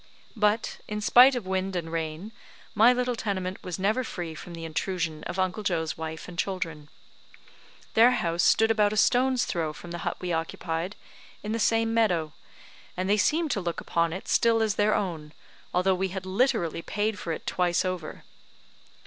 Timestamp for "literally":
16.25-16.81